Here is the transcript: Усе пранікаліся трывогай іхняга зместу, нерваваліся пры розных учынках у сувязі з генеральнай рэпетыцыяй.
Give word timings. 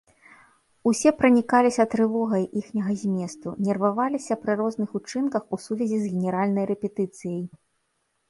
Усе 0.91 1.09
пранікаліся 1.19 1.83
трывогай 1.93 2.47
іхняга 2.61 2.93
зместу, 3.03 3.47
нерваваліся 3.67 4.33
пры 4.45 4.51
розных 4.61 4.95
учынках 5.03 5.43
у 5.57 5.59
сувязі 5.65 5.97
з 6.07 6.15
генеральнай 6.15 6.65
рэпетыцыяй. 6.73 7.43